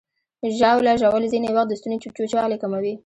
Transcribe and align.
ژاوله 0.59 0.93
ژوول 1.01 1.23
ځینې 1.33 1.47
وخت 1.51 1.67
د 1.69 1.73
ستوني 1.79 1.95
وچوالی 2.19 2.57
کموي. 2.63 2.93